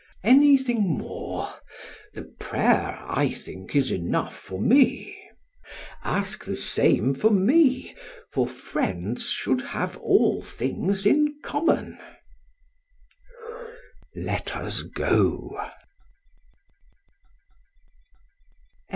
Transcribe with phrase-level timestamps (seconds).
[0.23, 1.53] Anything more?
[2.15, 5.15] The prayer, I think, is enough for me.
[6.01, 7.93] PHAEDRUS: Ask the same for me,
[8.33, 11.99] for friends should have all things in common.